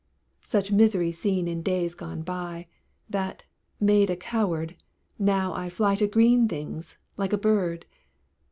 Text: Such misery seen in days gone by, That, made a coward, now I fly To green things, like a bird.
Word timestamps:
Such 0.41 0.71
misery 0.71 1.11
seen 1.11 1.47
in 1.47 1.61
days 1.61 1.93
gone 1.93 2.23
by, 2.23 2.65
That, 3.07 3.43
made 3.79 4.09
a 4.09 4.15
coward, 4.15 4.75
now 5.19 5.53
I 5.53 5.69
fly 5.69 5.93
To 5.93 6.07
green 6.07 6.47
things, 6.47 6.97
like 7.17 7.33
a 7.33 7.37
bird. 7.37 7.85